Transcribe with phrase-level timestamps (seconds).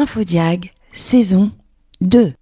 [0.00, 1.50] Infodiag, saison
[2.02, 2.32] 2.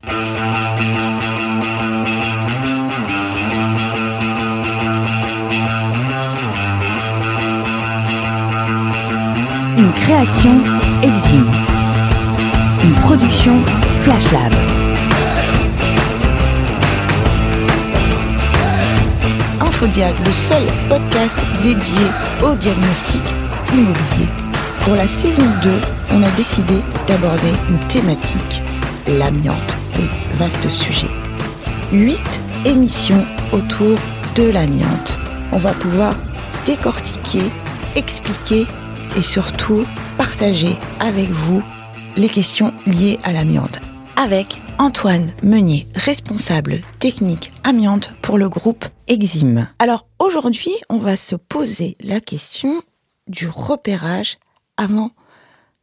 [9.78, 10.50] Une création
[11.02, 11.50] Exime.
[12.84, 13.54] Une production
[14.02, 14.52] Flash Lab.
[19.62, 22.04] Infodiag, le seul podcast dédié
[22.44, 23.22] au diagnostic
[23.72, 24.28] immobilier.
[24.82, 25.70] Pour la saison 2,
[26.10, 26.74] on a décidé
[27.06, 28.62] d'aborder une thématique,
[29.06, 29.76] l'amiante.
[29.98, 31.08] Oui, vaste sujet.
[31.92, 33.98] Huit émissions autour
[34.34, 35.18] de l'amiante.
[35.52, 36.14] On va pouvoir
[36.66, 37.42] décortiquer,
[37.94, 38.66] expliquer
[39.16, 39.86] et surtout
[40.18, 41.62] partager avec vous
[42.16, 43.80] les questions liées à l'amiante.
[44.16, 49.68] Avec Antoine Meunier, responsable technique amiante pour le groupe Exime.
[49.78, 52.82] Alors aujourd'hui, on va se poser la question
[53.28, 54.38] du repérage
[54.76, 55.10] avant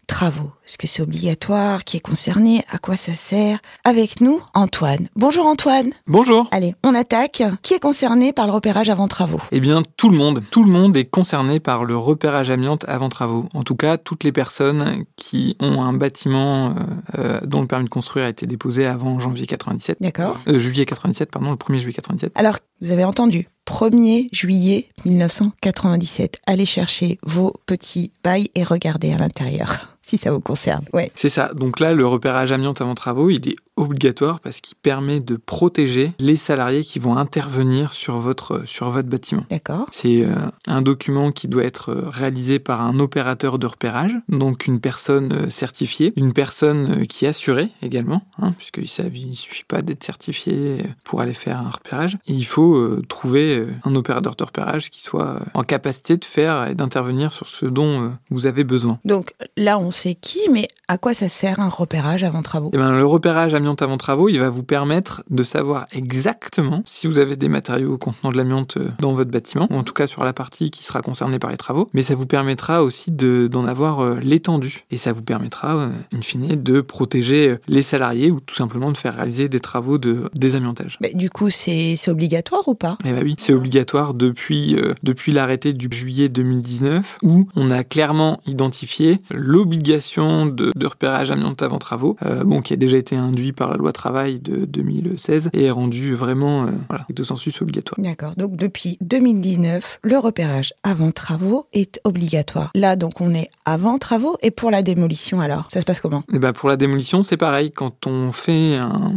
[0.07, 0.52] travaux.
[0.66, 1.84] Est-ce que c'est obligatoire?
[1.84, 2.63] Qui est concerné?
[2.70, 3.59] À quoi ça sert?
[3.84, 5.07] Avec nous, Antoine.
[5.16, 5.91] Bonjour Antoine.
[6.07, 6.48] Bonjour.
[6.51, 7.43] Allez, on attaque.
[7.62, 9.41] Qui est concerné par le repérage avant travaux?
[9.51, 10.41] Eh bien, tout le monde.
[10.49, 13.48] Tout le monde est concerné par le repérage amiante avant travaux.
[13.54, 16.74] En tout cas, toutes les personnes qui ont un bâtiment euh,
[17.20, 19.98] euh, dont le permis de construire a été déposé avant janvier 97.
[20.01, 20.40] D'accord.
[20.48, 22.31] Euh, juillet 97, pardon, le 1er juillet 97.
[22.35, 26.41] Alors, vous avez entendu 1er juillet 1997.
[26.48, 30.85] Allez chercher vos petits bails et regardez à l'intérieur, si ça vous concerne.
[30.93, 31.09] Ouais.
[31.15, 31.51] C'est ça.
[31.54, 36.13] Donc là, le repérage amiante avant travaux, il est obligatoire parce qu'il permet de protéger
[36.20, 39.46] les salariés qui vont intervenir sur votre, sur votre bâtiment.
[39.49, 39.87] D'accord.
[39.91, 40.35] C'est euh,
[40.68, 45.34] un document qui doit être euh, réalisé par un opérateur de repérage, donc une personne
[45.34, 50.77] euh, certifiée, une personne qui est assurée également, hein, puisqu'il ne suffit pas d'être certifié
[51.04, 52.18] pour aller faire un repérage.
[52.27, 56.68] Et il faut euh, trouver un opérateur de repérage qui soit en capacité de faire
[56.68, 58.99] et d'intervenir sur ce dont euh, vous avez besoin.
[59.05, 62.70] Donc là, on sait qui, mais à quoi ça sert un repérage avant travaux?
[62.73, 67.07] Eh ben, le repérage amiante avant travaux, il va vous permettre de savoir exactement si
[67.07, 70.08] vous avez des matériaux contenant de l'amiante euh, dans votre bâtiment, ou en tout cas
[70.08, 73.47] sur la partie qui sera concernée par les travaux, mais ça vous permettra aussi de-
[73.47, 74.84] d'en avoir euh, l'étendue.
[74.91, 78.97] Et ça vous permettra, euh, in fine, de protéger les salariés ou tout simplement de
[78.97, 80.97] faire réaliser des travaux de désamiantage.
[81.02, 82.97] Mais Du coup, c'est c'est obligatoire ou pas?
[83.06, 87.84] Eh ben oui, c'est obligatoire depuis, euh, depuis l'arrêté du juillet 2019 où on a
[87.85, 93.16] clairement identifié l'obligation de, de repérage amiante avant travaux, euh, bon, qui a déjà été
[93.16, 97.61] induit par la loi travail de 2016 et est rendu vraiment, euh, voilà, de sensus
[97.61, 98.00] obligatoire.
[98.00, 98.34] D'accord.
[98.38, 102.72] Donc depuis 2019, le repérage avant travaux est obligatoire.
[102.75, 106.23] Là, donc on est avant travaux et pour la démolition alors, ça se passe comment?
[106.34, 107.72] Et ben pour la démolition, c'est pareil.
[107.72, 109.13] Quand on fait un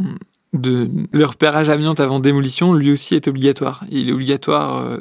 [0.52, 3.84] de le repérage amiante avant démolition, lui aussi est obligatoire.
[3.90, 4.98] Il est obligatoire.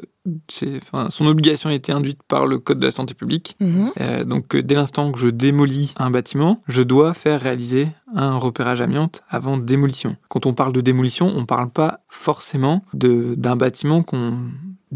[0.78, 3.56] Enfin, son obligation a été induite par le code de la santé publique.
[3.60, 3.92] Mhm.
[4.02, 8.38] Euh, donc euh, dès l'instant que je démolis un bâtiment, je dois faire réaliser un
[8.38, 10.16] repérage amiante avant démolition.
[10.30, 14.38] Quand on parle de démolition, on parle pas forcément de d'un bâtiment qu'on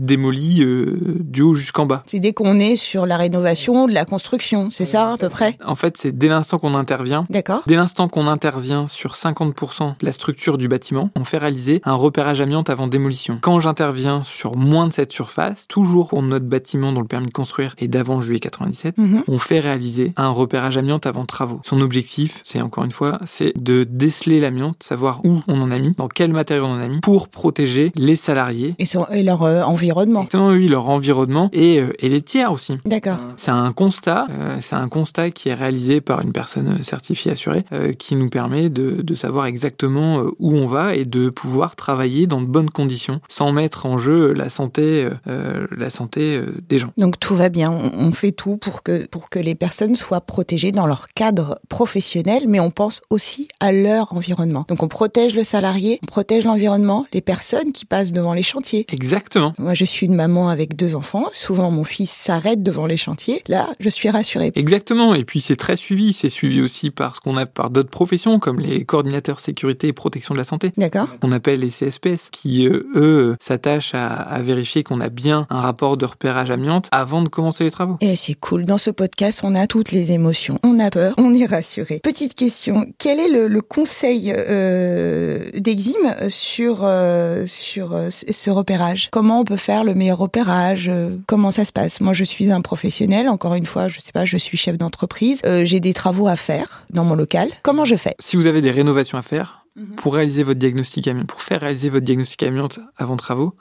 [0.06, 2.04] démolit euh, du haut jusqu'en bas.
[2.08, 5.58] C'est dès qu'on est sur la rénovation, de la construction, c'est ça à peu près?
[5.66, 7.62] En fait, c'est dès l'instant qu'on intervient D'accord.
[7.68, 11.94] Dès l'instant qu'on intervient sur 50% de la structure du bâtiment, on fait réaliser un
[11.94, 13.38] repérage amiante avant démolition.
[13.42, 17.32] Quand j'interviens sur moins de cette surface, toujours pour notre bâtiment dont le permis de
[17.34, 19.24] construire est d'avant juillet 97, Mhm.
[19.28, 21.62] on fait réaliser un repérage amiante avant travaux.
[21.66, 25.80] Son objectif, c'est encore une fois, c'est de déceler l'amiante, savoir où on en a
[25.80, 29.24] mis, dans quel matériau on en a mis, pour protéger les salariés, Et, son- et
[29.24, 30.22] leur euh, environnement.
[30.22, 32.78] exactement, oui, leur environnement et, euh, et les tiers aussi.
[32.86, 33.18] D'accord.
[33.38, 37.64] C'est un constat, euh, c'est un constat qui est réalisé par une personne certifiée assurée,
[37.74, 42.28] euh, qui nous permet de, de savoir exactement où on va et de pouvoir travailler
[42.28, 46.78] dans de bonnes conditions, sans mettre en jeu la santé, euh, la santé euh, des
[46.80, 46.92] gens.
[46.98, 50.22] Donc tout va bien, on, on fait tout pour que, pour que les personnes soient
[50.22, 54.66] protégées dans leur cadre professionnel, mais on pense aussi à leur environnement.
[54.68, 58.86] Donc on protège le salarié, on protège l'environnement, les personnes qui passent devant les chantiers.
[58.92, 59.54] Exactement.
[59.70, 61.26] Moi, je suis une maman avec deux enfants.
[61.32, 63.44] Souvent, mon fils s'arrête devant les chantiers.
[63.48, 64.52] Là, je suis rassurée.
[64.56, 65.14] Exactement.
[65.14, 66.12] Et puis c'est très suivi.
[66.12, 69.94] C'est suivi aussi par ce qu'on a par d'autres professions, comme les coordinateurs sécurité et
[69.94, 70.72] protection de la santé.
[70.76, 75.46] D'accord qu'on appelle les CSPS, qui euh, eux s'attachent à, à vérifier qu'on a bien
[75.52, 77.98] un rapport de repérage amiante avant de commencer les travaux.
[78.02, 78.66] Et c'est cool.
[78.66, 80.58] Dans ce podcast, on a toutes les émotions.
[80.64, 82.00] On a peur, on est rassuré.
[82.02, 82.88] Petite question.
[82.98, 89.10] Quel est le, le conseil euh, d'Exime sur, euh, sur euh, ce repérage?
[89.12, 92.52] Comment on peut faire le meilleur repérage Euh, Comment ça se passe Moi, je suis
[92.52, 93.30] un professionnel.
[93.30, 95.42] Encore une fois, je sais pas, je suis chef d'entreprise.
[95.46, 97.50] Euh, J'ai des travaux à faire dans mon local.
[97.64, 98.16] Comment je fais?
[98.20, 99.96] Si vous avez des rénovations à faire, Mhm.
[99.98, 103.54] pour réaliser votre diagnostic amiante, pour faire réaliser votre diagnostic amiante avant travaux,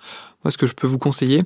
[0.43, 1.43] moi ce que je peux vous conseiller,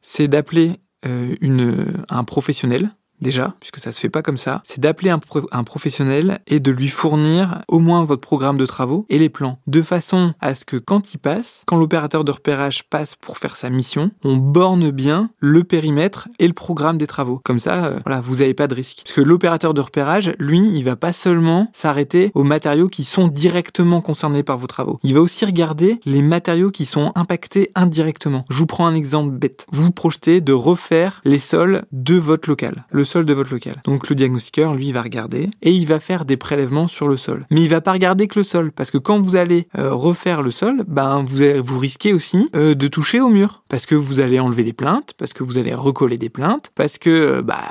[0.00, 0.70] c'est d'appeler
[1.06, 1.74] euh, une,
[2.08, 2.90] un professionnel
[3.20, 6.88] déjà, puisque ça se fait pas comme ça, c'est d'appeler un, professionnel et de lui
[6.88, 10.76] fournir au moins votre programme de travaux et les plans, de façon à ce que
[10.76, 15.30] quand il passe, quand l'opérateur de repérage passe pour faire sa mission, on borne bien
[15.40, 17.40] le périmètre et le programme des travaux.
[17.44, 19.02] Comme ça, euh, voilà, vous n'avez pas de risque.
[19.04, 23.26] Parce que l'opérateur de repérage, lui, il va pas seulement s'arrêter aux matériaux qui sont
[23.26, 24.98] directement concernés par vos travaux.
[25.02, 28.44] Il va aussi regarder les matériaux qui sont impactés indirectement.
[28.50, 29.66] Je vous prends un exemple bête.
[29.72, 33.80] Vous projetez de refaire les sols de votre local, sol de votre local.
[33.84, 37.46] Donc le diagnostiqueur, lui, va regarder et il va faire des prélèvements sur le sol.
[37.50, 40.42] Mais il va pas regarder que le sol, parce que quand vous allez euh, refaire
[40.42, 44.20] le sol, ben vous, vous risquez aussi euh, de toucher au mur, parce que vous
[44.20, 47.62] allez enlever les plaintes, parce que vous allez recoller des plaintes, parce que euh, bah,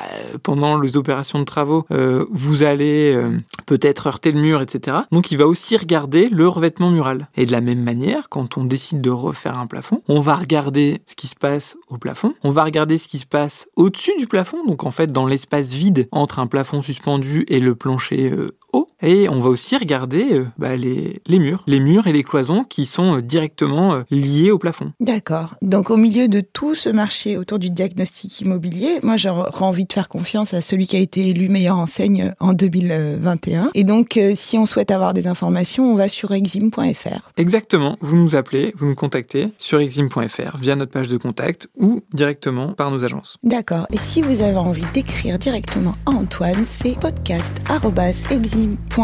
[0.44, 1.86] pendant les opérations de travaux,
[2.32, 3.18] vous allez
[3.66, 4.98] peut-être heurter le mur, etc.
[5.12, 7.28] Donc il va aussi regarder le revêtement mural.
[7.36, 11.02] Et de la même manière, quand on décide de refaire un plafond, on va regarder
[11.06, 14.28] ce qui se passe au plafond, on va regarder ce qui se passe au-dessus du
[14.28, 18.58] plafond, donc en fait dans l'espace vide entre un plafond suspendu et le plancher euh,
[18.74, 22.24] haut, et on va aussi regarder euh, bah, les, les, murs, les murs et les
[22.24, 24.92] cloisons qui sont euh, directement liés au plafond.
[25.00, 25.56] D'accord.
[25.62, 29.94] Donc au milieu de tout ce marché autour du diagnostic immobilier, moi j'aurais envie de
[29.94, 33.70] faire confiance à celui qui a été élu meilleure enseigne en 2021.
[33.76, 37.32] Et donc si on souhaite avoir des informations, on va sur exim.fr.
[37.38, 37.98] Exactement.
[38.02, 42.70] Vous nous appelez, vous nous contactez sur exim.fr via notre page de contact ou directement
[42.70, 43.38] par nos agences.
[43.44, 43.86] D'accord.
[43.92, 48.95] Et si vous avez envie d'écrire directement à Antoine, c'est podcast.exim.fr.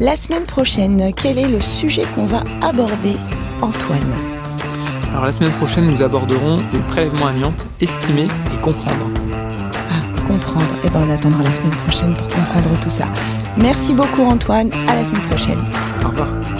[0.00, 3.14] La semaine prochaine, quel est le sujet qu'on va aborder,
[3.62, 4.12] Antoine?
[5.12, 9.08] Alors la semaine prochaine, nous aborderons le prélèvement amiante, estimer et comprendre.
[9.32, 10.74] Ah, comprendre.
[10.84, 13.06] Eh bien, on attendra la semaine prochaine pour comprendre tout ça.
[13.56, 15.60] Merci beaucoup Antoine, à la semaine prochaine.
[16.04, 16.59] Au revoir.